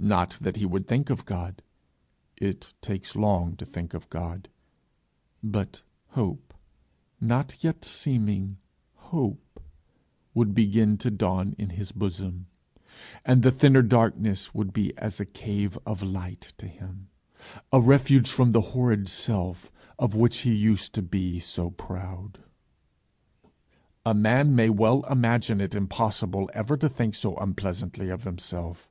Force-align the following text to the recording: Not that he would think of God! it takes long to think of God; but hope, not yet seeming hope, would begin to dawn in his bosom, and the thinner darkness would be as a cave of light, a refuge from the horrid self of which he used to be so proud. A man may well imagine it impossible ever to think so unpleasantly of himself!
Not 0.00 0.38
that 0.40 0.56
he 0.56 0.66
would 0.66 0.88
think 0.88 1.08
of 1.08 1.24
God! 1.24 1.62
it 2.36 2.74
takes 2.80 3.14
long 3.14 3.54
to 3.58 3.64
think 3.64 3.94
of 3.94 4.10
God; 4.10 4.48
but 5.40 5.82
hope, 6.08 6.52
not 7.20 7.62
yet 7.62 7.84
seeming 7.84 8.56
hope, 8.96 9.62
would 10.34 10.52
begin 10.52 10.98
to 10.98 11.12
dawn 11.12 11.54
in 11.58 11.70
his 11.70 11.92
bosom, 11.92 12.48
and 13.24 13.44
the 13.44 13.52
thinner 13.52 13.82
darkness 13.82 14.52
would 14.52 14.72
be 14.72 14.98
as 14.98 15.20
a 15.20 15.24
cave 15.24 15.78
of 15.86 16.02
light, 16.02 16.52
a 17.70 17.80
refuge 17.80 18.28
from 18.28 18.50
the 18.50 18.60
horrid 18.74 19.08
self 19.08 19.70
of 19.96 20.16
which 20.16 20.38
he 20.38 20.52
used 20.52 20.92
to 20.94 21.02
be 21.02 21.38
so 21.38 21.70
proud. 21.70 22.42
A 24.04 24.12
man 24.12 24.56
may 24.56 24.70
well 24.70 25.04
imagine 25.08 25.60
it 25.60 25.72
impossible 25.72 26.50
ever 26.52 26.76
to 26.76 26.88
think 26.88 27.14
so 27.14 27.36
unpleasantly 27.36 28.08
of 28.08 28.24
himself! 28.24 28.90